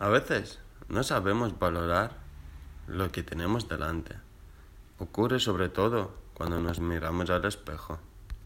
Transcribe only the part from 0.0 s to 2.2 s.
A veces no sabemos valorar